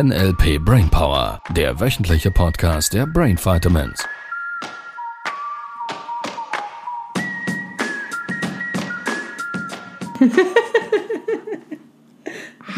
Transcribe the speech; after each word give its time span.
NLP 0.00 0.64
Brainpower, 0.64 1.42
der 1.56 1.80
wöchentliche 1.80 2.30
Podcast 2.30 2.94
der 2.94 3.04
Brain 3.04 3.36
Vitamins. 3.36 4.06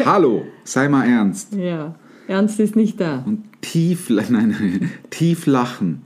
Hallo, 0.03 0.47
sei 0.63 0.89
mal 0.89 1.07
ernst. 1.07 1.53
Ja, 1.53 1.93
Ernst 2.27 2.59
ist 2.59 2.75
nicht 2.75 2.99
da. 2.99 3.19
Und 3.19 3.43
tief, 3.61 4.09
nein, 4.09 4.25
nein, 4.59 4.91
tief 5.11 5.45
lachen. 5.45 6.01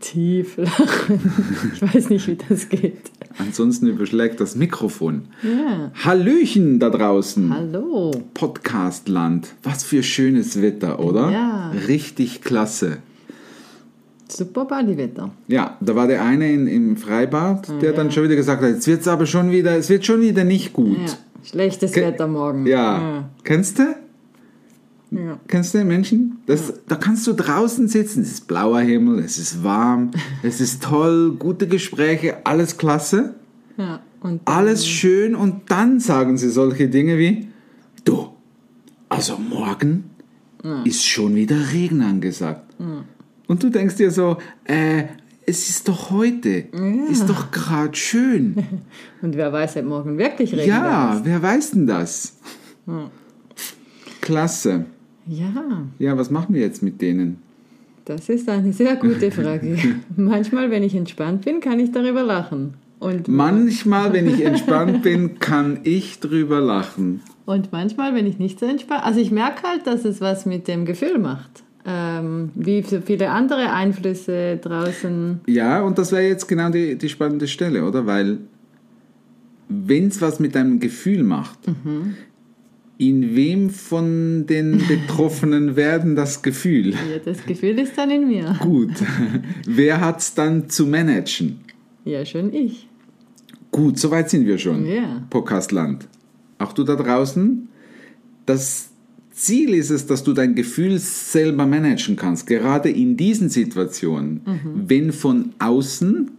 Tief 0.00 0.58
lachen. 0.58 1.72
Ich 1.72 1.80
weiß 1.80 2.10
nicht, 2.10 2.26
wie 2.26 2.36
das 2.36 2.68
geht. 2.68 3.10
Ansonsten 3.40 3.86
überschlägt 3.86 4.40
das 4.40 4.54
Mikrofon. 4.54 5.22
Ja. 5.42 5.90
Hallöchen 6.04 6.78
da 6.78 6.90
draußen. 6.90 7.52
Hallo. 7.52 8.10
Podcastland. 8.34 9.48
Was 9.62 9.82
für 9.84 10.02
schönes 10.02 10.60
Wetter, 10.60 11.00
oder? 11.00 11.30
Ja. 11.30 11.70
Richtig 11.88 12.42
klasse. 12.42 12.98
Super 14.28 14.64
Bodywetter. 14.64 15.30
Ja, 15.48 15.76
da 15.80 15.96
war 15.96 16.06
der 16.06 16.22
eine 16.24 16.52
in, 16.52 16.66
im 16.68 16.96
Freibad, 16.96 17.68
der 17.82 17.92
dann 17.92 18.12
schon 18.12 18.24
wieder 18.24 18.36
gesagt 18.36 18.62
hat, 18.62 18.68
jetzt 18.70 18.86
wird 18.86 19.00
es 19.00 19.08
aber 19.08 19.26
schon 19.26 19.50
wieder, 19.50 19.76
es 19.76 19.88
wird 19.88 20.06
schon 20.06 20.20
wieder 20.20 20.44
nicht 20.44 20.72
gut. 20.72 20.98
Ja. 20.98 21.12
Schlechtes 21.42 21.92
Ke- 21.92 22.02
Wetter 22.02 22.28
morgen. 22.28 22.66
Ja. 22.66 23.30
Kennst 23.42 23.78
du? 23.80 23.82
Ja. 25.10 25.40
Kennst 25.48 25.74
du 25.74 25.78
den 25.78 25.88
Menschen? 25.88 26.36
Das, 26.46 26.72
Da 26.86 26.94
kannst 26.94 27.26
du 27.26 27.32
draußen 27.32 27.88
sitzen, 27.88 28.22
es 28.22 28.30
ist 28.30 28.46
blauer 28.46 28.78
Himmel, 28.80 29.18
es 29.18 29.38
ist 29.38 29.64
warm, 29.64 30.12
es 30.44 30.60
ist 30.60 30.84
toll, 30.84 31.32
gute 31.36 31.66
Gespräche, 31.66 32.46
alles 32.46 32.76
klasse, 32.76 33.34
ja. 33.80 34.00
Alles 34.44 34.86
schön 34.86 35.34
und 35.34 35.70
dann 35.70 35.98
sagen 35.98 36.36
sie 36.36 36.50
solche 36.50 36.88
Dinge 36.88 37.18
wie, 37.18 37.48
du, 38.04 38.28
also 39.08 39.38
morgen 39.38 40.04
ist 40.84 41.06
schon 41.06 41.34
wieder 41.34 41.56
Regen 41.72 42.02
angesagt. 42.02 42.74
Und 43.48 43.62
du 43.62 43.70
denkst 43.70 43.96
dir 43.96 44.10
so, 44.10 44.36
äh, 44.64 45.04
es 45.46 45.70
ist 45.70 45.88
doch 45.88 46.10
heute, 46.10 46.66
ist 47.10 47.28
doch 47.28 47.50
gerade 47.50 47.96
schön. 47.96 48.54
und 49.22 49.36
wer 49.36 49.52
weiß, 49.52 49.78
ob 49.78 49.84
morgen 49.86 50.18
wirklich 50.18 50.52
Regen 50.52 50.68
Ja, 50.68 51.20
wer 51.24 51.42
weiß 51.42 51.70
denn 51.72 51.86
das? 51.86 52.36
Klasse. 54.20 54.84
Ja, 55.26 55.86
Ja, 55.98 56.16
was 56.18 56.30
machen 56.30 56.54
wir 56.54 56.60
jetzt 56.60 56.82
mit 56.82 57.00
denen? 57.00 57.38
das 58.04 58.28
ist 58.28 58.48
eine 58.48 58.72
sehr 58.72 58.96
gute 58.96 59.30
Frage. 59.40 59.76
Manchmal, 60.16 60.70
wenn 60.70 60.82
ich 60.82 60.94
entspannt 60.94 61.44
bin, 61.44 61.60
kann 61.60 61.78
ich 61.78 61.92
darüber 61.92 62.22
lachen. 62.22 62.74
Und, 63.00 63.26
Manchmal, 63.28 64.12
wenn 64.12 64.28
ich 64.28 64.44
entspannt 64.44 65.02
bin, 65.02 65.38
kann 65.40 65.80
ich 65.84 66.20
drüber 66.20 66.60
lachen. 66.60 67.22
und 67.46 67.72
manchmal, 67.72 68.14
wenn 68.14 68.26
ich 68.26 68.38
nicht 68.38 68.60
so 68.60 68.66
entspannt 68.66 69.02
Also 69.04 69.18
ich 69.20 69.30
merke 69.32 69.62
halt, 69.66 69.86
dass 69.86 70.04
es 70.04 70.20
was 70.20 70.46
mit 70.46 70.68
dem 70.68 70.84
Gefühl 70.84 71.18
macht. 71.18 71.64
Ähm, 71.86 72.50
wie 72.54 72.82
so 72.82 73.00
viele 73.00 73.30
andere 73.30 73.72
Einflüsse 73.72 74.58
draußen. 74.58 75.40
Ja, 75.46 75.80
und 75.82 75.96
das 75.98 76.12
wäre 76.12 76.24
jetzt 76.28 76.46
genau 76.46 76.68
die, 76.70 76.96
die 76.96 77.08
spannende 77.08 77.48
Stelle, 77.48 77.84
oder? 77.86 78.04
Weil, 78.04 78.38
wenn 79.70 80.08
es 80.08 80.20
was 80.20 80.38
mit 80.38 80.54
deinem 80.54 80.78
Gefühl 80.78 81.22
macht, 81.22 81.58
in 82.98 83.34
wem 83.34 83.70
von 83.70 84.44
den 84.46 84.82
Betroffenen 84.88 85.74
werden 85.74 86.16
das 86.16 86.42
Gefühl? 86.42 86.90
Ja, 86.90 87.18
das 87.24 87.46
Gefühl 87.46 87.78
ist 87.78 87.96
dann 87.96 88.10
in 88.10 88.28
mir. 88.28 88.56
Gut. 88.60 88.92
Wer 89.66 90.02
hat 90.02 90.20
es 90.20 90.34
dann 90.34 90.68
zu 90.68 90.86
managen? 90.86 91.60
Ja, 92.04 92.26
schon 92.26 92.52
ich. 92.52 92.88
Gut, 93.70 93.98
soweit 93.98 94.30
sind 94.30 94.46
wir 94.46 94.58
schon. 94.58 94.86
Ja. 94.86 95.26
Podcastland. 95.30 96.08
Auch 96.58 96.72
du 96.72 96.84
da 96.84 96.96
draußen. 96.96 97.68
Das 98.46 98.90
Ziel 99.30 99.74
ist 99.74 99.90
es, 99.90 100.06
dass 100.06 100.24
du 100.24 100.32
dein 100.32 100.54
Gefühl 100.54 100.98
selber 100.98 101.66
managen 101.66 102.16
kannst. 102.16 102.46
Gerade 102.46 102.90
in 102.90 103.16
diesen 103.16 103.48
Situationen. 103.48 104.40
Wenn 104.86 105.12
von 105.12 105.54
außen, 105.58 106.30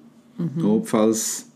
oh, 0.64 0.81
falls 0.84 1.47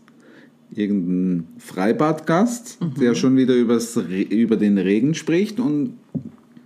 irgendein 0.74 1.46
Freibadgast, 1.58 2.78
der 2.98 3.14
schon 3.14 3.36
wieder 3.36 3.54
übers, 3.54 3.96
über 3.96 4.56
den 4.56 4.78
Regen 4.78 5.14
spricht 5.14 5.60
und 5.60 5.94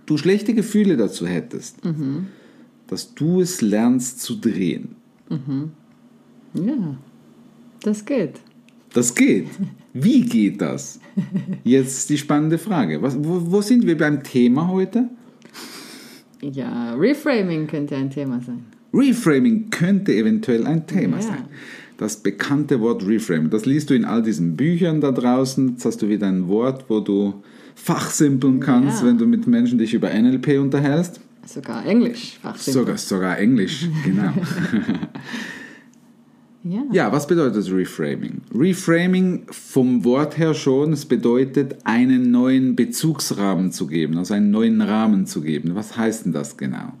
du 0.05 0.17
schlechte 0.17 0.53
Gefühle 0.53 0.97
dazu 0.97 1.27
hättest, 1.27 1.77
dass 2.87 3.13
du 3.13 3.41
es 3.41 3.61
lernst 3.61 4.21
zu 4.21 4.35
drehen. 4.35 4.95
Ja, 6.53 6.97
das 7.81 8.05
geht. 8.05 8.39
Das 8.93 9.15
geht. 9.15 9.47
Wie 9.93 10.21
geht 10.21 10.61
das? 10.61 10.99
Jetzt 11.63 12.09
die 12.09 12.17
spannende 12.17 12.57
Frage. 12.57 13.01
Was, 13.01 13.17
wo, 13.17 13.41
wo 13.51 13.61
sind 13.61 13.85
wir 13.85 13.97
beim 13.97 14.23
Thema 14.23 14.67
heute? 14.67 15.09
Ja, 16.41 16.93
Reframing 16.95 17.67
könnte 17.67 17.95
ein 17.95 18.09
Thema 18.09 18.41
sein. 18.41 18.65
Reframing 18.93 19.69
könnte 19.69 20.13
eventuell 20.13 20.65
ein 20.65 20.85
Thema 20.87 21.17
Ja. 21.17 21.23
sein. 21.23 21.45
Das 21.97 22.17
bekannte 22.17 22.79
Wort 22.81 23.05
Reframing, 23.07 23.51
das 23.51 23.65
liest 23.67 23.91
du 23.91 23.93
in 23.93 24.05
all 24.05 24.23
diesen 24.23 24.55
Büchern 24.57 25.01
da 25.01 25.11
draußen. 25.11 25.69
Jetzt 25.69 25.85
hast 25.85 26.01
du 26.01 26.09
wieder 26.09 26.27
ein 26.27 26.47
Wort, 26.47 26.85
wo 26.89 26.99
du 26.99 27.43
fachsimpeln 27.75 28.59
kannst, 28.59 29.01
Ja. 29.01 29.07
wenn 29.07 29.17
du 29.19 29.27
mit 29.27 29.45
Menschen 29.45 29.77
dich 29.77 29.93
über 29.93 30.09
NLP 30.09 30.57
unterhältst. 30.59 31.21
Sogar 31.45 31.85
Englisch. 31.85 32.39
Sogar, 32.57 32.97
sogar 32.97 33.37
Englisch, 33.37 33.87
genau. 34.03 34.31
Ja. 36.63 36.83
Ja, 36.91 37.11
was 37.11 37.25
bedeutet 37.25 37.71
Reframing? 37.71 38.41
Reframing 38.53 39.47
vom 39.49 40.05
Wort 40.05 40.37
her 40.37 40.53
schon, 40.53 40.93
es 40.93 41.05
bedeutet 41.05 41.77
einen 41.85 42.29
neuen 42.29 42.75
Bezugsrahmen 42.75 43.71
zu 43.71 43.87
geben, 43.87 44.17
also 44.17 44.35
einen 44.35 44.51
neuen 44.51 44.81
Rahmen 44.81 45.25
zu 45.25 45.41
geben. 45.41 45.73
Was 45.73 45.97
heißt 45.97 46.25
denn 46.25 46.33
das 46.33 46.57
genau? 46.57 46.93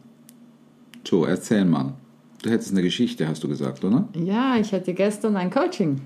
Joe, 1.05 1.27
erzähl 1.27 1.65
mal. 1.65 1.93
Du 2.41 2.49
hättest 2.49 2.71
eine 2.71 2.81
Geschichte, 2.81 3.27
hast 3.27 3.43
du 3.43 3.47
gesagt, 3.47 3.83
oder? 3.83 4.07
ja, 4.15 4.55
ich 4.59 4.73
hatte 4.73 4.93
gestern 4.93 5.37
ein 5.37 5.51
Coaching 5.51 6.01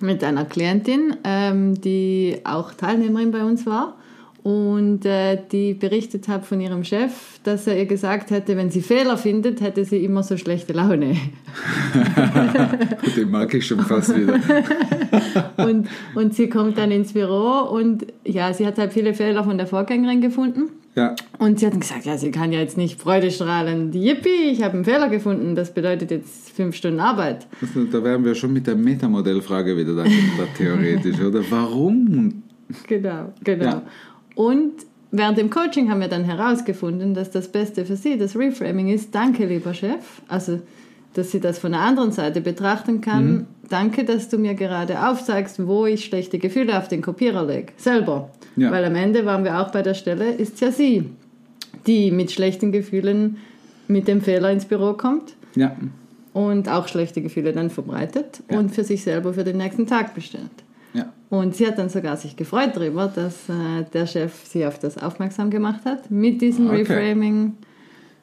mit 0.00 0.22
einer 0.22 0.44
Klientin, 0.44 1.16
ähm, 1.24 1.80
die 1.80 2.40
auch 2.44 2.74
Teilnehmerin 2.74 3.30
bei 3.30 3.42
uns 3.42 3.64
war 3.64 3.96
und 4.42 5.06
äh, 5.06 5.38
die 5.52 5.72
berichtet 5.74 6.26
hat 6.26 6.44
von 6.44 6.60
ihrem 6.60 6.82
Chef, 6.82 7.38
dass 7.44 7.68
er 7.68 7.78
ihr 7.78 7.86
gesagt 7.86 8.30
hätte, 8.30 8.56
wenn 8.56 8.70
sie 8.70 8.82
Fehler 8.82 9.16
findet, 9.16 9.60
hätte 9.60 9.84
sie 9.84 10.04
immer 10.04 10.24
so 10.24 10.36
schlechte 10.36 10.72
Laune. 10.72 11.16
Den 13.16 13.30
mag 13.30 13.54
ich 13.54 13.64
schon 13.64 13.80
fast 13.80 14.16
wieder. 14.16 14.40
Und, 15.56 15.88
und 16.14 16.34
sie 16.34 16.48
kommt 16.48 16.78
dann 16.78 16.90
ins 16.90 17.12
Büro 17.12 17.68
und 17.70 18.06
ja, 18.24 18.52
sie 18.52 18.66
hat 18.66 18.78
halt 18.78 18.92
viele 18.92 19.12
Fehler 19.14 19.44
von 19.44 19.58
der 19.58 19.66
Vorgängerin 19.66 20.20
gefunden. 20.20 20.70
Ja, 20.94 21.14
Und 21.38 21.58
sie 21.58 21.66
hat 21.66 21.78
gesagt, 21.78 22.04
ja, 22.04 22.16
sie 22.16 22.30
kann 22.30 22.52
ja 22.52 22.60
jetzt 22.60 22.76
nicht 22.76 23.00
freudestrahlend, 23.00 23.94
yippie, 23.94 24.50
ich 24.50 24.62
habe 24.62 24.74
einen 24.74 24.84
Fehler 24.84 25.08
gefunden, 25.08 25.54
das 25.54 25.72
bedeutet 25.72 26.10
jetzt 26.10 26.50
fünf 26.50 26.76
Stunden 26.76 27.00
Arbeit. 27.00 27.46
das, 27.60 27.70
da 27.90 28.04
wären 28.04 28.24
wir 28.24 28.34
schon 28.34 28.52
mit 28.52 28.66
der 28.66 28.76
Metamodellfrage 28.76 29.76
wieder 29.76 29.94
da 29.94 30.04
theoretisch, 30.56 31.20
oder? 31.20 31.42
Warum? 31.50 32.42
Genau, 32.86 33.32
genau. 33.44 33.64
Ja. 33.64 33.82
Und 34.34 34.72
während 35.10 35.38
dem 35.38 35.50
Coaching 35.50 35.90
haben 35.90 36.00
wir 36.00 36.08
dann 36.08 36.24
herausgefunden, 36.24 37.14
dass 37.14 37.30
das 37.30 37.48
Beste 37.48 37.84
für 37.84 37.96
sie 37.96 38.16
das 38.18 38.36
Reframing 38.36 38.88
ist, 38.88 39.14
danke 39.14 39.46
lieber 39.46 39.74
Chef, 39.74 40.22
also 40.28 40.60
dass 41.14 41.30
sie 41.30 41.40
das 41.40 41.58
von 41.58 41.72
der 41.72 41.82
anderen 41.82 42.10
Seite 42.12 42.40
betrachten 42.40 43.00
kann. 43.02 43.26
Mhm. 43.32 43.46
Danke, 43.68 44.04
dass 44.04 44.28
du 44.28 44.38
mir 44.38 44.54
gerade 44.54 45.06
aufzeigst, 45.06 45.66
wo 45.66 45.86
ich 45.86 46.04
schlechte 46.04 46.38
Gefühle 46.38 46.78
auf 46.78 46.88
den 46.88 47.02
Kopierer 47.02 47.44
lege. 47.46 47.72
Selber. 47.76 48.30
Ja. 48.56 48.70
Weil 48.70 48.84
am 48.84 48.94
Ende 48.94 49.24
waren 49.26 49.44
wir 49.44 49.60
auch 49.60 49.70
bei 49.70 49.82
der 49.82 49.94
Stelle, 49.94 50.30
ist 50.32 50.60
ja 50.60 50.70
sie, 50.72 51.10
die 51.86 52.10
mit 52.10 52.32
schlechten 52.32 52.72
Gefühlen 52.72 53.38
mit 53.88 54.08
dem 54.08 54.20
Fehler 54.22 54.50
ins 54.52 54.64
Büro 54.64 54.94
kommt 54.94 55.34
Ja, 55.54 55.76
und 56.32 56.68
auch 56.68 56.88
schlechte 56.88 57.20
Gefühle 57.20 57.52
dann 57.52 57.68
verbreitet 57.70 58.42
Ja. 58.50 58.58
und 58.58 58.74
für 58.74 58.84
sich 58.84 59.02
selber 59.02 59.34
für 59.34 59.44
den 59.44 59.58
nächsten 59.58 59.86
Tag 59.86 60.14
bestimmt. 60.14 60.50
Und 61.32 61.56
sie 61.56 61.66
hat 61.66 61.78
dann 61.78 61.88
sogar 61.88 62.18
sich 62.18 62.36
gefreut 62.36 62.72
darüber, 62.74 63.06
dass 63.06 63.48
äh, 63.48 63.84
der 63.90 64.06
Chef 64.06 64.44
sie 64.44 64.66
auf 64.66 64.78
das 64.78 64.98
aufmerksam 64.98 65.48
gemacht 65.48 65.86
hat 65.86 66.10
mit 66.10 66.42
diesem 66.42 66.66
Okay. 66.66 66.82
Reframing, 66.82 67.54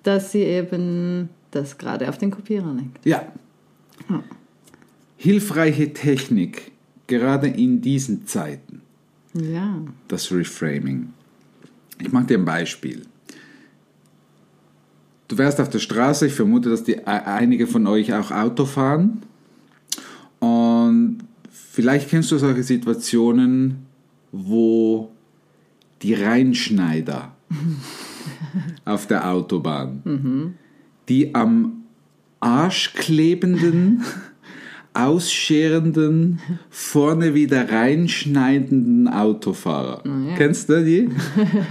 dass 0.03 0.31
sie 0.31 0.43
eben 0.43 1.29
das 1.49 1.79
gerade 1.79 2.07
auf 2.07 2.19
den 2.19 2.29
Kopierer 2.29 2.71
legt. 2.71 3.03
Ja. 3.03 3.23
Hilfreiche 5.17 5.91
Technik, 5.91 6.71
gerade 7.07 7.47
in 7.47 7.81
diesen 7.81 8.27
Zeiten. 8.27 8.83
Ja, 9.33 9.81
das 10.07 10.31
Reframing. 10.31 11.11
Ich 11.99 12.11
mache 12.11 12.25
dir 12.25 12.37
ein 12.37 12.45
Beispiel. 12.45 13.01
Du 15.27 15.35
wärst 15.39 15.59
auf 15.59 15.69
der 15.69 15.79
Straße, 15.79 16.27
ich 16.27 16.33
vermute, 16.33 16.69
dass 16.69 16.83
die, 16.83 16.93
e- 16.93 17.05
einige 17.05 17.65
von 17.65 17.87
euch 17.87 18.13
auch 18.13 18.29
Auto 18.29 18.65
fahren. 18.65 19.23
Und 20.37 21.21
vielleicht 21.71 22.09
kennst 22.09 22.31
du 22.31 22.37
solche 22.37 22.63
Situationen, 22.63 23.85
wo 24.31 25.11
die 26.01 26.13
Reinschneider 26.13 27.35
auf 28.85 29.07
der 29.07 29.29
Autobahn, 29.29 30.55
die 31.07 31.35
am 31.35 31.83
Arsch 32.39 32.93
klebenden 32.93 34.03
ausscherenden, 34.93 36.39
vorne 36.69 37.33
wieder 37.33 37.71
reinschneidenden 37.71 39.07
Autofahrer. 39.07 40.03
ja. 40.05 40.35
Kennst 40.35 40.69
du 40.69 40.83
die? 40.83 41.09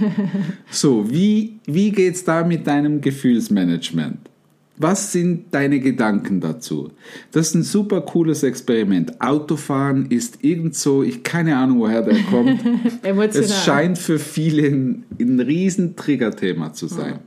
so, 0.71 1.09
wie, 1.09 1.59
wie 1.65 1.91
geht 1.91 2.15
es 2.15 2.23
da 2.23 2.43
mit 2.43 2.65
deinem 2.65 3.01
Gefühlsmanagement? 3.01 4.29
Was 4.79 5.11
sind 5.11 5.53
deine 5.53 5.81
Gedanken 5.81 6.39
dazu? 6.39 6.91
Das 7.31 7.49
ist 7.49 7.55
ein 7.55 7.63
super 7.63 7.99
cooles 7.99 8.43
Experiment. 8.43 9.21
Autofahren 9.21 10.05
ist 10.05 10.41
irgend 10.41 10.73
so, 10.73 11.03
ich 11.03 11.21
keine 11.21 11.57
Ahnung, 11.57 11.79
woher 11.79 12.01
der 12.01 12.17
kommt. 12.23 12.61
Emotional. 13.03 13.43
Es 13.43 13.63
scheint 13.63 13.97
für 13.97 14.17
viele 14.17 14.67
ein, 14.67 15.03
ein 15.19 15.41
riesen 15.41 15.97
Triggerthema 15.97 16.71
zu 16.71 16.87
sein. 16.87 17.19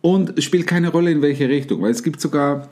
Und 0.00 0.36
es 0.36 0.44
spielt 0.44 0.66
keine 0.66 0.88
Rolle, 0.90 1.12
in 1.12 1.22
welche 1.22 1.48
Richtung, 1.48 1.82
weil 1.82 1.92
es 1.92 2.02
gibt 2.02 2.20
sogar 2.20 2.68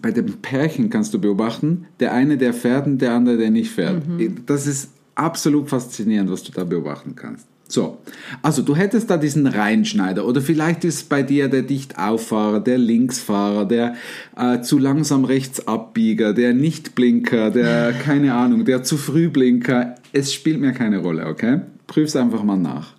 bei 0.00 0.10
dem 0.10 0.34
Pärchen 0.40 0.88
kannst 0.88 1.12
du 1.14 1.20
beobachten, 1.20 1.86
der 1.98 2.12
eine, 2.12 2.38
der 2.38 2.54
fährt 2.54 2.86
und 2.86 2.98
der 2.98 3.12
andere, 3.12 3.36
der 3.36 3.50
nicht 3.50 3.70
fährt. 3.70 4.02
Das 4.46 4.66
ist 4.66 4.90
absolut 5.14 5.68
faszinierend, 5.68 6.30
was 6.30 6.42
du 6.44 6.52
da 6.52 6.64
beobachten 6.64 7.14
kannst. 7.16 7.46
So, 7.70 7.98
also 8.42 8.62
du 8.62 8.74
hättest 8.74 9.10
da 9.10 9.16
diesen 9.16 9.46
Reinschneider 9.46 10.26
oder 10.26 10.40
vielleicht 10.40 10.84
ist 10.84 11.08
bei 11.08 11.22
dir 11.22 11.46
der 11.46 11.62
Dichtauffahrer, 11.62 12.58
der 12.58 12.78
Linksfahrer, 12.78 13.64
der 13.64 13.94
äh, 14.36 14.60
zu 14.60 14.76
langsam 14.78 15.24
rechts 15.24 15.68
abbieger, 15.68 16.32
der 16.32 16.52
Nichtblinker, 16.52 17.52
der 17.52 17.92
keine 17.92 18.34
Ahnung, 18.34 18.64
der 18.64 18.82
zu 18.82 18.96
früh 18.96 19.28
Blinker. 19.28 19.94
Es 20.12 20.34
spielt 20.34 20.60
mir 20.60 20.72
keine 20.72 20.98
Rolle, 20.98 21.26
okay? 21.26 21.60
Prüf's 21.86 22.16
einfach 22.16 22.42
mal 22.42 22.56
nach. 22.56 22.94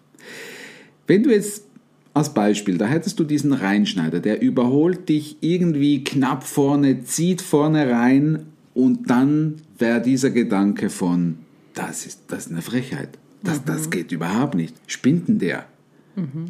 Wenn 1.06 1.24
du 1.24 1.32
jetzt 1.32 1.66
als 2.14 2.34
Beispiel, 2.34 2.78
da 2.78 2.86
hättest 2.86 3.20
du 3.20 3.26
diesen 3.26 3.52
Reinschneider, 3.52 4.22
der 4.22 4.42
überholt 4.42 5.10
dich 5.10 5.36
irgendwie 5.42 6.06
knapp 6.06 6.46
vorne, 6.46 7.04
zieht 7.04 7.42
vorne 7.42 7.92
rein 7.92 8.46
und 8.74 9.10
dann 9.10 9.56
wäre 9.78 10.02
dieser 10.02 10.30
Gedanke 10.30 10.90
von, 10.90 11.40
das 11.74 12.06
ist, 12.06 12.22
das 12.30 12.46
ist 12.46 12.52
eine 12.54 12.62
Frechheit. 12.62 13.18
Das, 13.44 13.64
das 13.64 13.90
geht 13.90 14.12
überhaupt 14.12 14.56
nicht. 14.56 14.76
Spinnt 14.88 15.28
denn 15.28 15.40
der? 15.40 15.66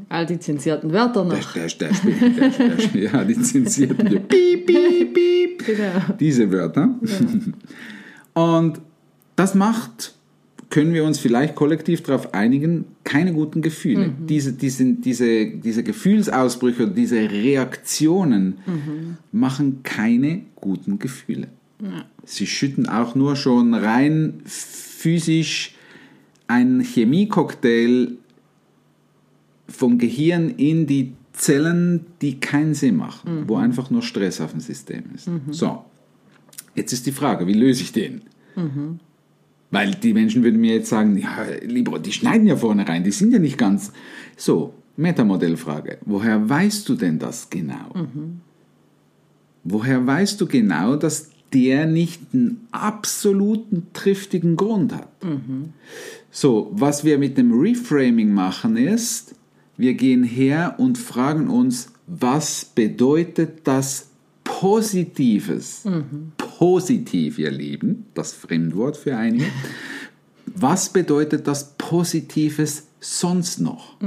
All 0.09 0.25
die 0.25 0.39
zensierten 0.39 0.91
Wörter 0.91 1.23
noch. 1.23 1.53
der, 1.53 1.67
der. 1.67 1.91
Der, 1.91 3.01
ja, 3.01 3.23
die 3.23 3.39
zensierten. 3.41 4.09
die 4.09 4.19
Piep, 4.19 4.65
piep, 4.65 5.13
piep. 5.13 5.65
Genau. 5.65 6.15
Diese 6.19 6.51
Wörter. 6.51 6.95
Und 8.33 8.81
das 9.35 9.55
macht, 9.55 10.15
können 10.69 10.93
wir 10.93 11.03
uns 11.03 11.19
vielleicht 11.19 11.55
kollektiv 11.55 12.01
darauf 12.01 12.33
einigen, 12.33 12.85
keine 13.03 13.33
guten 13.33 13.61
Gefühle. 13.61 14.13
Diese, 14.27 14.53
diese, 14.53 14.93
diese, 14.93 15.47
diese 15.47 15.83
Gefühlsausbrüche, 15.83 16.87
diese 16.87 17.17
Reaktionen 17.17 18.57
machen 19.31 19.83
keine 19.83 20.41
guten 20.55 20.97
Gefühle. 20.97 21.47
Sie 22.23 22.47
schütten 22.47 22.87
auch 22.87 23.15
nur 23.15 23.35
schon 23.35 23.73
rein 23.73 24.41
physisch 24.45 25.75
einen 26.51 26.81
Chemiecocktail 26.81 28.17
vom 29.67 29.97
Gehirn 29.97 30.49
in 30.49 30.85
die 30.85 31.13
Zellen, 31.33 32.05
die 32.21 32.39
keinen 32.39 32.73
Sinn 32.73 32.97
machen, 32.97 33.45
wo 33.47 33.55
einfach 33.55 33.89
nur 33.89 34.01
Stress 34.01 34.41
auf 34.41 34.51
dem 34.51 34.59
System 34.59 35.03
ist. 35.15 35.29
So, 35.51 35.85
jetzt 36.75 36.91
ist 36.91 37.05
die 37.05 37.13
Frage, 37.13 37.47
wie 37.47 37.53
löse 37.53 37.83
ich 37.83 37.93
den? 37.93 38.21
Weil 39.71 39.91
die 39.91 40.13
Menschen 40.13 40.43
würden 40.43 40.59
mir 40.59 40.75
jetzt 40.75 40.89
sagen, 40.89 41.17
ja, 41.17 41.45
lieber, 41.65 41.99
die 41.99 42.11
schneiden 42.11 42.47
ja 42.47 42.57
vorne 42.57 42.85
rein, 42.85 43.05
die 43.05 43.11
sind 43.11 43.31
ja 43.31 43.39
nicht 43.39 43.57
ganz. 43.57 43.93
So, 44.35 44.73
Metamodellfrage. 44.97 45.99
Woher 46.05 46.49
weißt 46.49 46.89
du 46.89 46.95
denn 46.95 47.17
das 47.17 47.49
genau? 47.49 47.93
Woher 49.63 50.05
weißt 50.05 50.41
du 50.41 50.47
genau, 50.47 50.97
dass 50.97 51.29
der 51.53 51.85
nicht 51.85 52.21
einen 52.33 52.67
absoluten 52.71 53.87
triftigen 53.93 54.55
Grund 54.55 54.93
hat? 54.93 55.09
So, 56.31 56.71
was 56.73 57.03
wir 57.03 57.17
mit 57.17 57.37
dem 57.37 57.51
Reframing 57.51 58.33
machen 58.33 58.77
ist, 58.77 59.35
wir 59.77 59.93
gehen 59.95 60.23
her 60.23 60.75
und 60.77 60.97
fragen 60.97 61.49
uns, 61.49 61.91
was 62.07 62.65
bedeutet 62.65 63.61
das 63.65 64.07
Positives? 64.43 65.83
Positiv, 66.37 67.39
ihr 67.39 67.51
Lieben, 67.51 68.05
das 68.13 68.31
Fremdwort 68.33 68.95
für 68.97 69.17
einige. 69.17 69.45
Was 70.45 70.89
bedeutet 70.89 71.47
das 71.47 71.73
Positives 71.77 72.87
sonst 72.99 73.59
noch? 73.59 73.99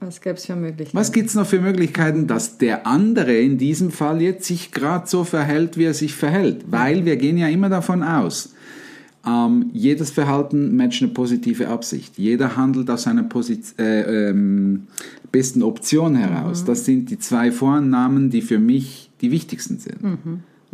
Was 0.00 0.20
gäbe 0.20 0.36
es 0.36 0.46
für 0.46 0.56
Möglichkeiten? 0.56 0.96
Was 0.96 1.12
gibt 1.12 1.28
es 1.28 1.34
noch 1.34 1.46
für 1.46 1.60
Möglichkeiten, 1.60 2.26
dass 2.26 2.58
der 2.58 2.86
andere 2.86 3.36
in 3.36 3.58
diesem 3.58 3.90
Fall 3.90 4.20
jetzt 4.20 4.46
sich 4.46 4.70
gerade 4.70 5.06
so 5.06 5.24
verhält, 5.24 5.76
wie 5.76 5.84
er 5.84 5.94
sich 5.94 6.14
verhält? 6.14 6.64
Weil 6.70 7.04
wir 7.04 7.16
gehen 7.16 7.38
ja 7.38 7.48
immer 7.48 7.68
davon 7.68 8.02
aus, 8.02 8.54
ähm, 9.26 9.70
jedes 9.72 10.10
Verhalten 10.10 10.76
matcht 10.76 11.02
eine 11.02 11.12
positive 11.12 11.68
Absicht. 11.68 12.18
Jeder 12.18 12.56
handelt 12.56 12.88
aus 12.90 13.02
seiner 13.02 13.24
Posit 13.24 13.78
äh, 13.78 14.28
ähm, 14.30 14.86
besten 15.32 15.62
Option 15.62 16.14
heraus. 16.14 16.64
Das 16.64 16.84
sind 16.84 17.10
die 17.10 17.18
zwei 17.18 17.50
Vorannahmen, 17.50 18.30
die 18.30 18.42
für 18.42 18.58
mich 18.58 19.10
die 19.20 19.30
wichtigsten 19.30 19.78
sind. 19.78 19.98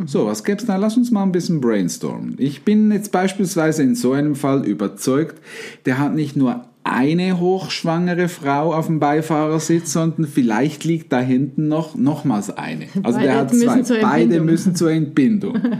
So, 0.05 0.25
was 0.25 0.43
gäbe 0.43 0.59
es 0.59 0.65
da? 0.65 0.75
Lass 0.75 0.97
uns 0.97 1.11
mal 1.11 1.23
ein 1.23 1.31
bisschen 1.31 1.61
brainstormen. 1.61 2.35
Ich 2.37 2.63
bin 2.63 2.91
jetzt 2.91 3.11
beispielsweise 3.11 3.83
in 3.83 3.95
so 3.95 4.11
einem 4.11 4.35
Fall 4.35 4.65
überzeugt, 4.65 5.41
der 5.85 5.97
hat 5.97 6.13
nicht 6.13 6.35
nur 6.35 6.65
eine 6.83 7.39
hochschwangere 7.39 8.27
Frau 8.27 8.73
auf 8.73 8.87
dem 8.87 8.99
Beifahrersitz, 8.99 9.93
sondern 9.93 10.27
vielleicht 10.27 10.83
liegt 10.83 11.13
da 11.13 11.19
hinten 11.21 11.67
noch 11.67 11.95
nochmals 11.95 12.49
eine. 12.49 12.87
Also 13.03 13.19
der 13.19 13.27
Beide 13.27 13.39
hat 13.39 13.53
müssen 13.53 13.67
zwei. 13.67 13.81
zur 13.83 13.97
Beide 13.99 14.21
Entbindung. 14.23 14.45
müssen 14.45 14.75
zur 14.75 14.91
Entbindung. 14.91 15.59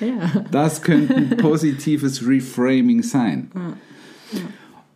Ja. 0.00 0.46
Das 0.50 0.80
könnte 0.80 1.14
ein 1.14 1.28
positives 1.36 2.26
Reframing 2.26 3.02
sein. 3.02 3.50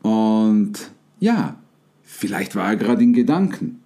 Und 0.00 0.72
ja, 1.20 1.56
vielleicht 2.02 2.56
war 2.56 2.68
er 2.70 2.76
gerade 2.76 3.02
in 3.02 3.12
Gedanken. 3.12 3.80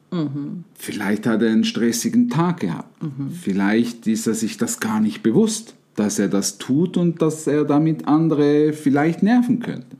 Vielleicht 0.75 1.27
hat 1.27 1.43
er 1.43 1.51
einen 1.51 1.65
stressigen 1.65 2.31
Tag 2.31 2.61
gehabt. 2.61 2.95
Vielleicht 3.33 4.07
ist 4.07 4.29
er 4.29 4.35
sich 4.35 4.59
das 4.59 4.79
gar 4.79 5.01
nicht 5.01 5.25
bewusst, 5.25 5.75
dass 5.97 6.21
er 6.21 6.29
das 6.29 6.59
tut 6.59 6.97
und 6.97 7.21
dass 7.21 7.49
er 7.49 7.65
damit 7.65 8.07
andere 8.07 8.73
vielleicht 8.73 9.25
nerven 9.25 9.59
könnte. 9.59 9.97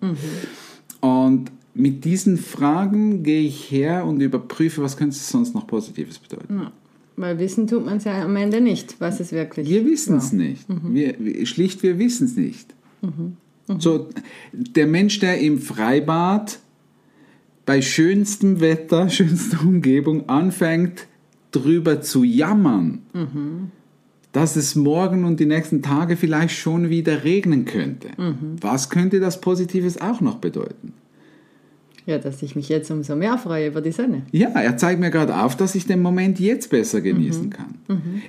Und 1.01 1.51
mit 1.75 2.05
diesen 2.05 2.37
Fragen 2.39 3.23
gehe 3.23 3.43
ich 3.43 3.71
her 3.71 4.05
und 4.05 4.21
überprüfe, 4.21 4.83
was 4.83 4.97
könnte 4.97 5.15
es 5.15 5.29
sonst 5.29 5.55
noch 5.55 5.67
Positives 5.67 6.19
bedeuten. 6.19 6.69
Weil 7.17 7.39
wissen 7.39 7.67
tut 7.67 7.85
man 7.85 7.97
es 7.97 8.05
ja 8.05 8.23
am 8.23 8.37
Ende 8.37 8.61
nicht, 8.61 9.01
was 9.01 9.19
es 9.19 9.33
wirklich 9.33 9.69
Wir 9.69 9.85
wissen 9.85 10.17
es 10.17 10.33
nicht. 10.33 10.65
Wir, 10.69 11.15
wir, 11.19 11.47
schlicht, 11.47 11.83
wir 11.83 11.99
wissen 11.99 12.27
es 12.27 12.37
nicht. 12.37 12.75
So, 13.79 14.09
der 14.53 14.87
Mensch, 14.87 15.19
der 15.19 15.41
im 15.41 15.59
Freibad 15.59 16.61
bei 17.67 17.83
schönstem 17.83 18.61
Wetter, 18.61 19.09
schönster 19.11 19.61
Umgebung 19.63 20.29
anfängt, 20.29 21.07
drüber 21.51 22.01
zu 22.01 22.25
jammern, 22.25 23.03
dass 24.33 24.57
es 24.57 24.75
morgen 24.75 25.25
und 25.25 25.41
die 25.41 25.47
nächsten 25.47 25.83
Tage 25.83 26.17
vielleicht 26.17 26.57
schon 26.57 26.89
wieder 26.89 27.25
regnen 27.25 27.65
könnte. 27.65 28.09
Was 28.61 28.91
könnte 28.91 29.21
das 29.21 29.41
Positives 29.41 30.01
auch 30.01 30.21
noch 30.21 30.37
bedeuten? 30.37 30.93
Ja, 32.09 32.17
dass 32.17 32.43
ich 32.43 32.57
mich 32.57 32.71
jetzt 32.71 32.91
umso 32.91 33.15
mehr 33.17 33.37
freue 33.37 33.67
über 33.69 33.83
die 33.83 33.93
Sonne. 33.93 34.23
Ja, 34.33 34.49
er 34.49 34.79
zeigt 34.79 34.99
mir 34.99 35.11
gerade 35.11 35.39
auf, 35.43 35.57
dass 35.59 35.75
ich 35.75 35.85
den 35.85 36.01
Moment 36.01 36.41
jetzt 36.41 36.71
besser 36.71 37.03
genießen 37.03 37.51
kann. 37.51 37.75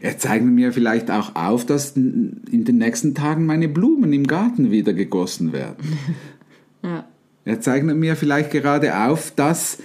Er 0.01 0.17
zeigt 0.17 0.43
mir 0.43 0.73
vielleicht 0.73 1.09
auch 1.09 1.33
auf, 1.35 1.65
dass 1.65 1.91
in 1.95 2.41
den 2.65 2.77
nächsten 2.77 3.15
Tagen 3.15 3.45
meine 3.45 3.69
Blumen 3.69 4.11
im 4.11 4.27
Garten 4.27 4.69
wieder 4.69 4.91
gegossen 4.93 5.53
werden. 5.53 5.77
Ja. 6.83 7.05
Er 7.45 7.59
zeigt 7.61 7.85
mir 7.85 8.15
vielleicht 8.15 8.51
gerade 8.51 8.97
auf, 8.97 9.31
dass 9.35 9.79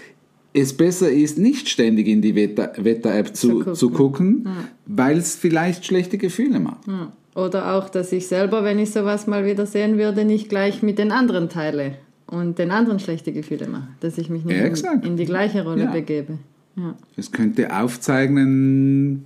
es 0.53 0.77
besser 0.77 1.11
ist, 1.11 1.39
nicht 1.39 1.69
ständig 1.69 2.07
in 2.07 2.23
die 2.23 2.35
Wetter- 2.37 2.73
Wetter-App 2.77 3.35
zu, 3.35 3.65
Zu 3.65 3.73
zu 3.73 3.91
gucken. 3.91 4.45
gucken, 4.45 4.57
weil 4.87 5.19
es 5.19 5.35
vielleicht 5.35 5.85
schlechte 5.85 6.17
Gefühle 6.19 6.61
macht. 6.61 6.87
Ja. 6.87 7.13
Oder 7.35 7.75
auch, 7.75 7.89
dass 7.89 8.13
ich 8.13 8.29
selber, 8.29 8.63
wenn 8.63 8.79
ich 8.79 8.93
sowas 8.93 9.27
mal 9.27 9.45
wieder 9.45 9.67
sehen 9.67 9.99
würde, 9.99 10.25
nicht 10.25 10.49
gleich 10.49 10.83
mit 10.85 10.99
den 11.01 11.11
anderen 11.11 11.49
teile 11.49 11.95
und 12.27 12.59
den 12.59 12.71
anderen 12.71 12.99
schlechte 12.99 13.33
Gefühle 13.33 13.69
mache. 13.69 13.89
Dass 14.01 14.19
ich 14.19 14.29
mich 14.31 14.45
nicht 14.45 14.57
in, 14.57 14.65
Exakt. 14.65 15.07
in 15.07 15.17
die 15.17 15.25
gleiche 15.27 15.65
Rolle 15.65 15.85
Ja. 15.85 15.93
begebe. 15.93 16.39
Ja. 16.77 16.97
Es 17.17 17.31
könnte 17.31 17.75
aufzeigen, 17.77 19.25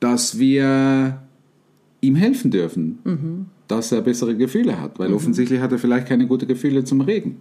dass 0.00 0.38
wir 0.38 1.18
ihm 2.00 2.16
helfen 2.16 2.50
dürfen, 2.50 3.46
dass 3.66 3.92
er 3.92 4.00
bessere 4.00 4.36
Gefühle 4.36 4.80
hat, 4.80 4.98
weil 4.98 5.12
offensichtlich 5.12 5.60
hat 5.60 5.72
er 5.72 5.78
vielleicht 5.78 6.06
keine 6.08 6.26
guten 6.26 6.46
Gefühle 6.48 6.84
zum 6.84 7.00
Regen. 7.02 7.38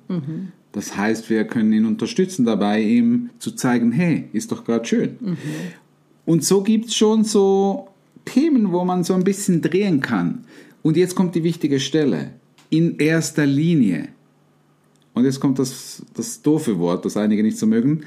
Das 0.72 0.98
heißt, 0.98 1.30
wir 1.30 1.46
können 1.46 1.72
ihn 1.74 1.86
unterstützen 1.86 2.46
dabei, 2.46 2.82
ihm 2.82 3.30
zu 3.40 3.52
zeigen, 3.52 3.92
hey, 3.92 4.26
ist 4.34 4.52
doch 4.52 4.64
gerade 4.66 4.86
schön. 4.86 5.18
Und 6.26 6.44
so 6.44 6.62
gibt 6.64 6.88
es 6.88 6.96
schon 6.96 7.24
so 7.24 7.88
Themen, 8.26 8.72
wo 8.72 8.84
man 8.84 9.04
so 9.04 9.14
ein 9.14 9.24
bisschen 9.24 9.62
drehen 9.62 10.02
kann. 10.02 10.40
Und 10.84 10.98
jetzt 10.98 11.16
kommt 11.16 11.34
die 11.36 11.44
wichtige 11.44 11.80
Stelle. 11.80 12.32
In 12.70 12.98
erster 12.98 13.46
Linie. 13.46 14.10
Und 15.18 15.26
jetzt 15.26 15.40
kommt 15.40 15.60
das, 15.60 16.04
das 16.14 16.42
doofe 16.42 16.78
Wort, 16.80 17.06
das 17.06 17.18
einige 17.18 17.44
nicht 17.44 17.58
so 17.58 17.66
mögen. 17.66 18.04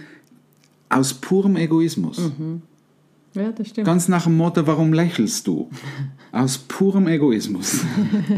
Aus 0.89 1.15
purem 1.15 1.57
Egoismus. 1.57 2.31
Ja, 3.35 3.53
das 3.53 3.69
stimmt. 3.69 3.87
Ganz 3.87 4.09
nach 4.09 4.25
dem 4.25 4.37
Motto, 4.37 4.67
warum 4.67 4.93
lächelst 4.93 5.47
du? 5.47 5.71
Aus 6.33 6.59
purem 6.59 7.07
Egoismus. 7.09 7.81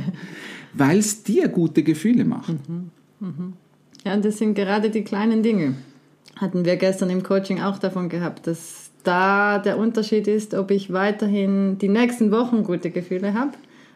Weil 0.74 0.98
es 0.98 1.22
dir 1.22 1.48
gute 1.48 1.82
Gefühle 1.82 2.24
macht. 2.24 2.54
Ja, 4.04 4.14
und 4.14 4.24
das 4.24 4.38
sind 4.38 4.54
gerade 4.54 4.90
die 4.90 5.02
kleinen 5.02 5.42
Dinge. 5.42 5.74
Hatten 6.36 6.64
wir 6.64 6.76
gestern 6.76 7.10
im 7.10 7.22
Coaching 7.22 7.60
auch 7.60 7.78
davon 7.78 8.08
gehabt, 8.08 8.46
dass 8.46 8.90
da 9.04 9.58
der 9.58 9.78
Unterschied 9.78 10.26
ist, 10.28 10.54
ob 10.54 10.70
ich 10.70 10.92
weiterhin 10.92 11.78
die 11.78 11.88
nächsten 11.88 12.30
Wochen 12.30 12.64
gute 12.64 12.90
Gefühle 12.90 13.34
habe. 13.34 13.52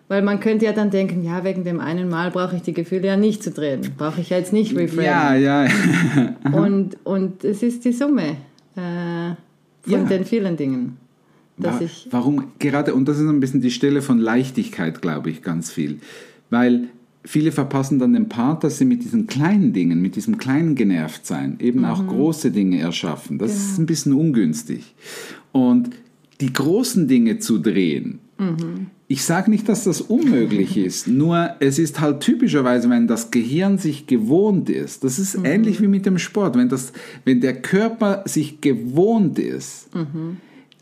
Weil 0.08 0.22
man 0.22 0.38
könnte 0.38 0.64
ja 0.66 0.72
dann 0.72 0.90
denken, 0.90 1.24
ja, 1.24 1.42
wegen 1.42 1.64
dem 1.64 1.80
einen 1.80 2.08
Mal 2.08 2.30
brauche 2.30 2.54
ich 2.56 2.62
die 2.62 2.72
Gefühle 2.72 3.08
ja 3.08 3.16
nicht 3.16 3.42
zu 3.42 3.50
drehen. 3.50 3.80
Brauche 3.98 4.20
ich 4.20 4.30
ja 4.30 4.38
jetzt 4.38 4.52
nicht 4.52 4.76
reframen. 4.76 5.04
Ja, 5.04 5.34
ja. 5.34 5.66
Und, 6.52 6.96
und 7.04 7.42
es 7.44 7.62
ist 7.62 7.84
die 7.84 7.92
Summe 7.92 8.36
äh, 8.76 9.34
von 9.82 9.92
Ja. 9.92 10.04
den 10.04 10.24
vielen 10.24 10.56
Dingen. 10.56 10.96
Dass 11.58 11.80
Wa- 11.80 11.84
ich, 11.84 12.06
Warum 12.10 12.44
gerade, 12.58 12.94
und 12.94 13.08
das 13.08 13.18
ist 13.18 13.26
ein 13.28 13.40
bisschen 13.40 13.62
die 13.62 13.70
Stelle 13.70 14.00
von 14.02 14.18
Leichtigkeit, 14.18 15.00
glaube 15.02 15.30
ich, 15.30 15.42
ganz 15.42 15.70
viel. 15.72 15.98
Weil 16.50 16.84
viele 17.24 17.50
verpassen 17.50 17.98
dann 17.98 18.12
den 18.12 18.28
Part, 18.28 18.62
dass 18.62 18.78
sie 18.78 18.84
mit 18.84 19.02
diesen 19.02 19.26
kleinen 19.26 19.72
Dingen, 19.72 20.00
mit 20.02 20.14
diesem 20.14 20.38
kleinen 20.38 20.74
Genervtsein 20.76 21.56
eben 21.60 21.84
auch 21.84 22.06
große 22.06 22.52
Dinge 22.52 22.78
erschaffen. 22.78 23.38
Das 23.38 23.54
ist 23.56 23.78
ein 23.78 23.86
bisschen 23.86 24.12
ungünstig. 24.12 24.94
Und 25.50 25.90
die 26.40 26.52
großen 26.52 27.08
Dinge 27.08 27.38
zu 27.38 27.58
drehen, 27.58 28.20
ich 29.08 29.24
sage 29.24 29.50
nicht, 29.50 29.68
dass 29.68 29.84
das 29.84 30.00
unmöglich 30.00 30.76
ist, 30.76 31.06
nur 31.08 31.50
es 31.60 31.78
ist 31.78 32.00
halt 32.00 32.20
typischerweise, 32.20 32.90
wenn 32.90 33.06
das 33.06 33.30
Gehirn 33.30 33.78
sich 33.78 34.06
gewohnt 34.06 34.68
ist, 34.68 35.04
das 35.04 35.18
ist 35.18 35.38
ähnlich 35.42 35.80
wie 35.80 35.86
mit 35.86 36.04
dem 36.06 36.18
Sport, 36.18 36.56
wenn, 36.56 36.68
das, 36.68 36.92
wenn 37.24 37.40
der 37.40 37.60
Körper 37.62 38.22
sich 38.26 38.60
gewohnt 38.60 39.38
ist, 39.38 39.88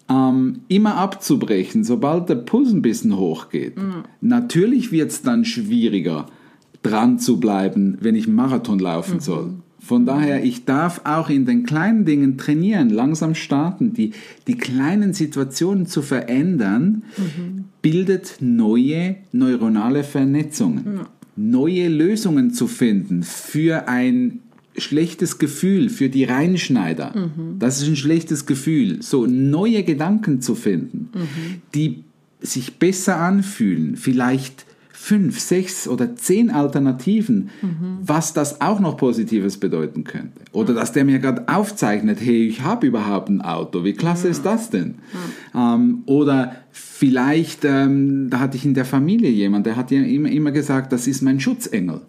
ähm, 0.09 0.61
immer 0.69 0.97
abzubrechen, 0.97 1.85
sobald 1.85 2.29
der 2.29 2.37
Puls 2.37 2.73
ein 2.73 2.83
bisschen 2.83 3.17
hochgeht. 3.17 3.75
Natürlich 4.21 4.91
wird 4.91 5.11
es 5.11 5.23
dann 5.23 5.45
schwieriger, 5.45 6.27
dran 6.83 7.19
zu 7.19 7.39
bleiben, 7.39 7.99
wenn 8.01 8.15
ich 8.17 8.27
einen 8.27 8.37
Marathon 8.37 8.79
laufen 8.79 9.21
soll. 9.21 9.55
Von 9.85 10.07
daher, 10.07 10.43
ich 10.43 10.65
darf 10.65 11.03
auch 11.05 11.29
in 11.29 11.45
den 11.45 11.65
kleinen 11.65 12.07
Dingen 12.07 12.39
trainieren, 12.39 12.89
langsam 12.89 13.35
starten. 13.35 13.93
Die, 13.93 14.13
die 14.47 14.57
kleinen 14.57 15.13
Situationen 15.13 15.87
zu 15.87 16.01
verändern, 16.01 17.03
bildet 17.83 18.37
neue 18.41 19.17
neuronale 19.33 20.03
Vernetzungen. 20.03 21.01
Neue 21.37 21.89
Lösungen 21.89 22.51
zu 22.53 22.67
finden 22.67 23.23
für 23.25 23.87
ein 23.87 24.41
schlechtes 24.79 25.39
Gefühl, 25.39 25.91
für 25.91 26.09
die 26.09 26.25
Reinschneider. 26.25 27.31
Das 27.59 27.83
ist 27.83 27.89
ein 27.89 27.97
schlechtes 27.97 28.47
Gefühl. 28.47 29.03
So 29.03 29.27
neue 29.27 29.83
Gedanken 29.83 30.41
zu 30.41 30.55
finden, 30.55 31.11
die 31.75 32.05
sich 32.41 32.79
besser 32.79 33.19
anfühlen, 33.19 33.97
vielleicht 33.97 34.65
fünf, 35.05 35.39
sechs 35.39 35.87
oder 35.87 36.17
zehn 36.17 36.51
Alternativen, 36.51 37.51
was 38.01 38.33
das 38.33 38.63
auch 38.63 38.81
noch 38.81 38.97
Positives 38.97 39.59
bedeuten 39.59 40.05
könnte. 40.05 40.41
Oder 40.53 40.73
dass 40.73 40.93
der 40.93 41.05
mir 41.05 41.19
gerade 41.19 41.47
aufzeichnet, 41.47 42.21
hey, 42.23 42.47
ich 42.47 42.63
habe 42.63 42.87
überhaupt 42.87 43.29
ein 43.29 43.43
Auto, 43.43 43.85
wie 43.85 43.93
klasse 43.93 44.29
ist 44.29 44.47
das 44.47 44.71
denn? 44.71 44.95
Ähm, 45.55 46.03
oder 46.07 46.57
vielleicht, 46.73 47.65
ähm, 47.65 48.29
da 48.31 48.41
hatte 48.41 48.57
ich 48.57 48.65
in 48.65 48.75
der 48.75 48.85
Familie 48.85 49.31
jemand, 49.31 49.67
der 49.67 49.77
hat 49.77 49.91
ja 49.91 50.03
immer, 50.03 50.29
immer 50.29 50.51
gesagt, 50.51 50.93
das 50.93 51.07
ist 51.07 51.23
mein 51.23 51.39
Schutzengel. 51.39 52.01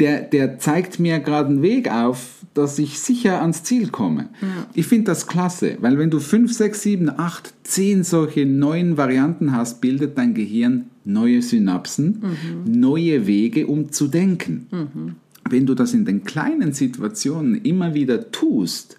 Der, 0.00 0.22
der 0.22 0.58
zeigt 0.58 0.98
mir 0.98 1.18
gerade 1.18 1.50
einen 1.50 1.62
Weg 1.62 1.90
auf, 1.90 2.36
dass 2.54 2.78
ich 2.78 2.98
sicher 2.98 3.42
ans 3.42 3.62
Ziel 3.64 3.88
komme. 3.88 4.30
Ich 4.72 4.86
finde 4.86 5.04
das 5.04 5.26
klasse, 5.26 5.76
weil 5.80 5.98
wenn 5.98 6.10
du 6.10 6.20
fünf, 6.20 6.52
sechs, 6.54 6.82
sieben, 6.82 7.10
acht, 7.10 7.52
zehn 7.64 8.02
solche 8.02 8.46
neuen 8.46 8.96
Varianten 8.96 9.52
hast, 9.52 9.82
bildet 9.82 10.16
dein 10.16 10.32
Gehirn 10.32 10.86
neue 11.04 11.42
Synapsen, 11.42 12.22
neue 12.64 13.26
Wege, 13.26 13.66
um 13.66 13.92
zu 13.92 14.08
denken. 14.08 14.66
Wenn 15.48 15.66
du 15.66 15.74
das 15.74 15.92
in 15.92 16.06
den 16.06 16.24
kleinen 16.24 16.72
Situationen 16.72 17.60
immer 17.62 17.92
wieder 17.94 18.30
tust, 18.30 18.98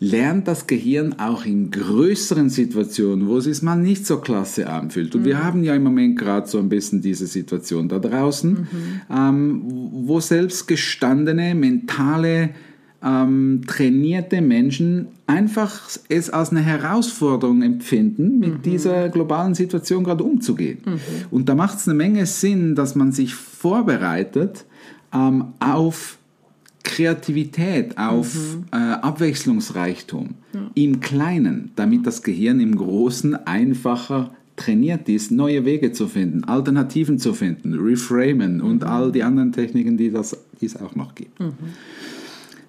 lernt 0.00 0.46
das 0.46 0.66
Gehirn 0.66 1.18
auch 1.18 1.44
in 1.44 1.70
größeren 1.70 2.50
Situationen, 2.50 3.26
wo 3.26 3.38
es 3.38 3.44
sich 3.44 3.62
mal 3.62 3.76
nicht 3.76 4.06
so 4.06 4.18
klasse 4.18 4.68
anfühlt. 4.68 5.14
Und 5.14 5.24
wir 5.24 5.42
haben 5.42 5.64
ja 5.64 5.74
im 5.74 5.82
Moment 5.82 6.18
gerade 6.18 6.46
so 6.46 6.58
ein 6.58 6.68
bisschen 6.68 7.00
diese 7.00 7.26
Situation 7.26 7.88
da 7.88 7.98
draußen, 7.98 8.68
ähm, 9.10 9.62
wo 10.06 10.20
selbst 10.20 10.68
gestandene, 10.68 11.54
mentale, 11.54 12.50
ähm, 13.02 13.62
trainierte 13.66 14.40
Menschen 14.40 15.08
einfach 15.26 15.88
es 16.08 16.30
als 16.30 16.50
eine 16.50 16.60
Herausforderung 16.60 17.62
empfinden, 17.62 18.38
mit 18.38 18.66
dieser 18.66 19.08
globalen 19.08 19.54
Situation 19.54 20.04
gerade 20.04 20.24
umzugehen. 20.24 20.78
Und 21.30 21.48
da 21.48 21.54
macht 21.54 21.78
es 21.78 21.88
eine 21.88 21.94
Menge 21.96 22.26
Sinn, 22.26 22.74
dass 22.74 22.94
man 22.94 23.12
sich 23.12 23.34
vorbereitet 23.34 24.64
ähm, 25.12 25.52
auf 25.60 26.17
Kreativität, 26.88 27.96
auf 27.98 28.34
äh, 28.72 28.76
Abwechslungsreichtum 28.76 30.30
im 30.74 31.00
Kleinen, 31.00 31.70
damit 31.76 32.06
das 32.06 32.22
Gehirn 32.22 32.58
im 32.60 32.74
Großen 32.74 33.34
einfacher 33.46 34.32
trainiert 34.56 35.08
ist, 35.08 35.30
neue 35.30 35.64
Wege 35.64 35.92
zu 35.92 36.08
finden, 36.08 36.44
Alternativen 36.44 37.18
zu 37.18 37.34
finden, 37.34 37.74
reframen 37.74 38.60
und 38.60 38.82
all 38.84 39.12
die 39.12 39.22
anderen 39.22 39.52
Techniken, 39.52 39.96
die, 39.96 40.10
das, 40.10 40.36
die 40.60 40.66
es 40.66 40.76
auch 40.76 40.96
noch 40.96 41.14
gibt. 41.14 41.38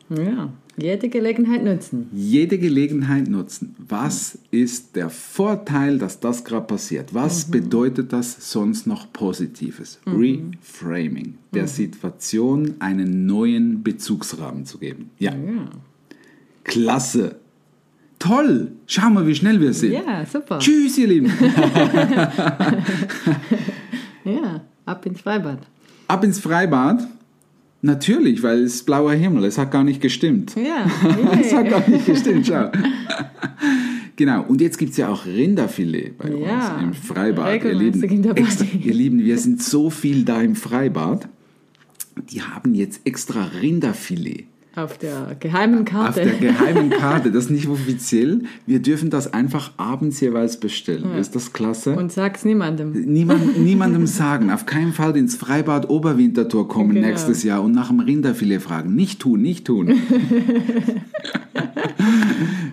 Ja, 0.09 0.51
jede 0.77 1.09
Gelegenheit 1.09 1.63
nutzen. 1.63 2.09
Jede 2.13 2.57
Gelegenheit 2.57 3.27
nutzen. 3.27 3.75
Was 3.87 4.37
ist 4.51 4.95
der 4.95 5.09
Vorteil, 5.09 5.97
dass 5.99 6.19
das 6.19 6.43
gerade 6.43 6.67
passiert? 6.67 7.13
Was 7.13 7.45
bedeutet 7.51 8.13
das 8.13 8.51
sonst 8.51 8.87
noch 8.87 9.11
Positives? 9.11 9.99
Reframing. 10.07 11.35
Der 11.53 11.67
Situation 11.67 12.75
einen 12.79 13.25
neuen 13.25 13.83
Bezugsrahmen 13.83 14.65
zu 14.65 14.77
geben. 14.77 15.09
Ja, 15.19 15.31
Ja, 15.31 15.69
klasse. 16.63 17.35
Toll. 18.19 18.73
Schau 18.85 19.09
mal, 19.09 19.25
wie 19.27 19.35
schnell 19.35 19.61
wir 19.61 19.73
sind. 19.73 19.93
ja 19.93 20.25
super. 20.25 20.59
Tschüss, 20.59 20.97
ihr 20.97 21.07
Lieben. 21.07 21.31
Ja, 24.25 24.61
ab 24.85 25.05
ins 25.05 25.21
Freibad. 25.21 25.59
Ab 26.07 26.23
ins 26.23 26.39
Freibad. 26.39 27.07
Natürlich, 27.81 28.43
weil 28.43 28.63
es 28.63 28.75
ist 28.75 28.85
blauer 28.85 29.13
Himmel. 29.13 29.45
Es 29.45 29.57
hat 29.57 29.71
gar 29.71 29.83
nicht 29.83 30.01
gestimmt. 30.01 30.55
Ja, 30.55 30.85
Es 31.39 31.53
hat 31.53 31.65
yeah. 31.65 31.79
gar 31.79 31.89
nicht 31.89 32.05
gestimmt, 32.05 32.47
schau. 32.47 32.69
Genau, 34.17 34.43
und 34.43 34.59
jetzt 34.59 34.77
gibt 34.77 34.91
es 34.91 34.97
ja 34.97 35.07
auch 35.07 35.25
Rinderfilet 35.25 36.17
bei 36.17 36.29
Ja, 36.29 36.75
uns 36.75 36.83
im 36.83 36.93
Freibad. 36.93 37.63
Ihr 37.63 37.73
Lieben, 37.73 38.03
extra, 38.35 38.65
ihr 38.65 38.93
Lieben, 38.93 39.19
wir 39.19 39.37
sind 39.37 39.63
so 39.63 39.89
viel 39.89 40.25
da 40.25 40.41
im 40.41 40.57
Freibad. 40.57 41.29
Die 42.29 42.41
haben 42.41 42.75
jetzt 42.75 42.99
extra 43.05 43.45
Rinderfilet 43.61 44.45
Auf 44.83 44.97
der 44.97 45.35
geheimen 45.39 45.79
auf 45.79 45.85
Karte. 45.85 46.21
der 46.23 46.33
geheimen 46.35 46.89
Karte. 46.99 47.31
Das 47.31 47.45
ist 47.45 47.49
nicht 47.51 47.67
offiziell. 47.67 48.43
Wir 48.65 48.79
dürfen 48.81 49.09
das 49.09 49.33
einfach 49.33 49.71
abends 49.77 50.19
jeweils 50.19 50.59
bestellen. 50.59 51.15
Ist 51.17 51.35
das 51.35 51.53
klasse? 51.53 51.95
Und 51.95 52.11
sag's 52.11 52.45
niemandem. 52.45 52.91
Niemand, 52.91 53.57
niemandem 53.63 54.07
sagen, 54.07 54.51
auf 54.51 54.65
keinen 54.65 54.93
Fall 54.93 55.15
ins 55.17 55.35
Freibad 55.35 55.89
Oberwinterthur 55.89 56.67
kommen 56.67 56.93
Genau. 56.95 57.07
nächstes 57.07 57.43
Jahr 57.43 57.63
und 57.63 57.71
nach 57.73 57.89
dem 57.89 57.99
Rinderfilet 57.99 58.59
fragen. 58.61 58.95
Nicht 58.95 59.19
tun, 59.19 59.41
nicht 59.41 59.65
tun. 59.65 59.93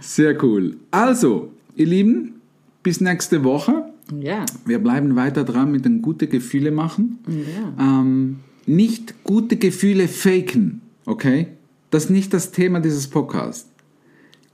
Sehr 0.01 0.43
cool. 0.45 0.77
Also, 0.91 1.53
ihr 1.77 1.87
Lieben, 1.87 2.35
bis 2.83 3.01
nächste 3.01 3.45
Woche. 3.45 3.85
Ja, 4.21 4.45
Wir 4.65 4.79
bleiben 4.79 5.17
weiter 5.17 5.43
dran 5.43 5.73
mit 5.73 5.85
den 5.85 6.01
gute 6.01 6.29
Gefühle 6.29 6.71
machen. 6.71 7.19
ja. 7.29 8.01
Ähm, 8.01 8.37
nicht 8.69 9.23
gute 9.25 9.57
Gefühle 9.57 10.09
faken, 10.09 10.81
okay? 11.07 11.47
Das 11.97 12.05
ist 12.05 12.11
nicht 12.11 12.35
das 12.35 12.51
Thema 12.51 12.81
dieses 12.81 13.09
Podcasts. 13.09 13.71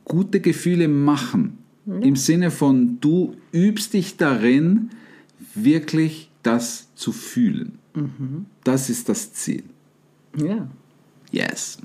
Gute 0.05 0.39
Gefühle 0.39 0.87
machen. 0.87 1.59
Im 1.87 2.15
Sinne 2.15 2.53
von, 2.53 2.99
du 3.01 3.35
übst 3.53 3.95
dich 3.95 4.17
darin, 4.17 4.91
wirklich 5.57 6.31
das 6.45 6.95
zu 6.95 7.11
fühlen. 7.11 7.81
Das 8.63 8.89
ist 8.91 9.09
das 9.09 9.33
Ziel. 9.33 9.65
ja. 10.37 10.69
Yes. 11.33 11.79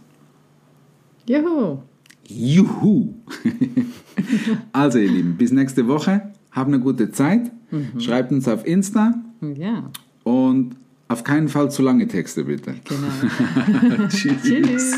Juhu. 1.25 1.79
Juhu! 2.27 3.15
also, 4.73 4.99
ihr 4.99 5.09
Lieben, 5.09 5.37
bis 5.37 5.51
nächste 5.51 5.87
Woche. 5.87 6.33
Habt 6.51 6.67
eine 6.67 6.79
gute 6.79 7.09
Zeit. 7.11 7.51
Schreibt 7.97 8.31
uns 8.31 8.47
auf 8.47 8.63
Insta 8.63 9.15
Ja, 9.55 9.89
und 10.23 10.75
auf 11.07 11.23
keinen 11.23 11.47
Fall 11.47 11.71
zu 11.71 11.81
lange 11.81 12.07
Texte, 12.07 12.43
bitte. 12.43 12.75
genau. 12.83 14.07
Tschüss. 14.09 14.43
Tschüss. 14.43 14.97